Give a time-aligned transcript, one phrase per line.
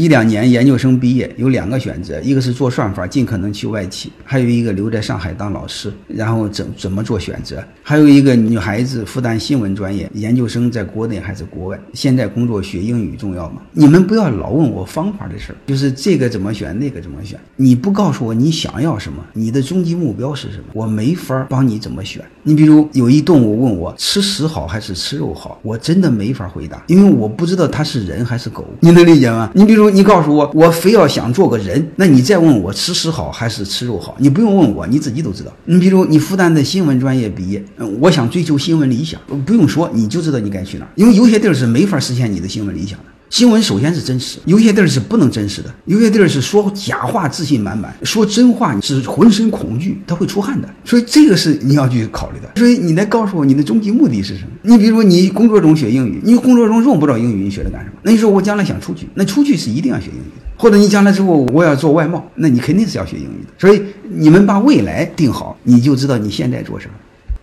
[0.00, 5.92] 一两年研究生毕业有两个选择，一个是做算法，尽可能去外企；还有一个留在上海当老师。
[6.08, 7.62] 然后怎怎么做选择？
[7.80, 11.78] 还有一个女孩子复旦新闻专业研究生，在国内还是国外？
[11.92, 13.62] 现在工作学英语重要吗？
[13.70, 17.38] 你们不要老问我方法的事儿，就是这个怎么选，那个怎么选。
[17.54, 22.20] 你不告诉我你想要什么，你的终极目标是什么，我没法帮你怎么选。
[22.42, 28.66] 你比如有一动物问我吃屎好还是吃肉好，我真的没法回答，因为我不知道它是人还是狗。
[28.80, 29.48] 你能理解吗？
[29.54, 29.83] 你比如。
[29.90, 34.14] 你告诉我，我非要想做个人，那你再问我吃屎好还是吃肉好？
[34.18, 35.52] 你不用问我，你自己都知道。
[35.64, 43.04] 你比如你复旦的新闻专业毕业，嗯，我想追求新闻理想，不用说你就知道你该去哪儿，因为有些地儿是没法实现你的新闻理想的。
[43.34, 50.68] 新闻首先是真实，有些地儿是不能真实的，有些地儿是说假话自信满满，说真话是浑身恐惧，他会出汗的。
[50.84, 52.48] 所以这个是你要去考虑的。
[52.54, 54.50] 所以你来告诉我你的终极目的是什么？
[54.62, 57.96] 你比如说你工作中学英语，你工作中用不着英语，你学它干什么？
[58.04, 60.46] 那你说我将来想出去，那出去是一定要学英语的。
[60.56, 63.52] 或者你将来之后我要做外贸，那你肯定是要学英语的。
[63.58, 66.94] 所以你们把未来定好，你就知道你现在做什么。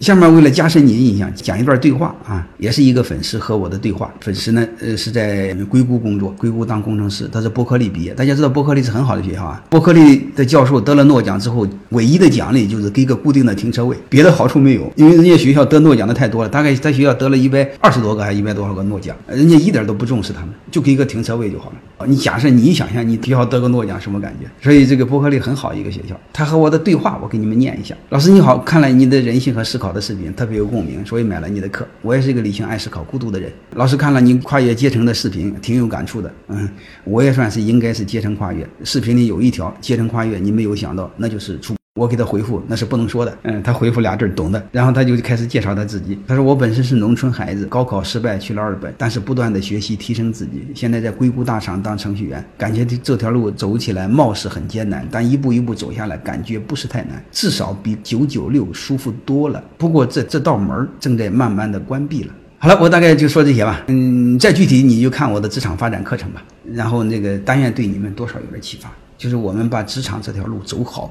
[0.00, 4.12] 下面为了加深你的印象，讲一段对话啊，也是一个粉丝和我的对话。
[4.20, 8.12] 粉丝呢，呃，是在硅谷工作，硅谷当工程师，他是伯克利毕业。
[8.12, 9.64] 大家知道伯克利是很好的学校啊。
[9.70, 14.92] 伯克利的教授得了诺奖之后，唯一的奖励就是给个固定的停车位，别的好处没有。
[14.96, 21.76] 因为人家学校得诺奖的太多了，大概在学校得了一百二十多个还一百多少个诺奖，人家一点都不重视他们，就给个停车位就好了。
[22.06, 24.46] 你假设你想象，你学校得个诺奖什么感觉？
[24.62, 26.14] 所以这个伯克利很好一个学校。
[26.34, 27.96] 他和我的对话，我给你们念一下。
[28.10, 29.86] 老师你好，看来你的人性和思考。
[29.96, 31.86] 的视频特别有共鸣，所以买了你的课。
[32.02, 33.50] 我也是一个理性、爱思考、孤独的人。
[33.76, 36.30] 老师看了你跨越阶层的视频，挺有感触的。
[36.48, 36.68] 嗯，
[37.04, 38.68] 我也算是应该是阶层跨越。
[38.84, 41.74] 视频里有一条阶层跨越，你没有想到，那就是出。
[41.96, 43.38] 我给他回复，那是不能说的。
[43.44, 44.62] 嗯，他回复俩字懂的。
[44.70, 46.18] 然后他就开始介绍他自己。
[46.28, 50.66] 他说：“我本身是农村孩子，高考失败去了二本，但是不断的学习提升自己。
[50.74, 59.64] 现在在硅谷大厂当程序员，感觉这条路走起来貌似很艰难，但一步一步走下来，感觉不是太难，至少比九九六舒服多了。
[59.78, 62.34] 不过这这道门正在慢慢的关闭了。
[62.58, 63.82] 好了，我大概就说这些吧。
[63.86, 66.44] 嗯，再具体你就看我的职场发展课程吧。
[66.74, 71.10] 然后那个但愿对你们多少有点启发，就是我们把职场这条路走好。”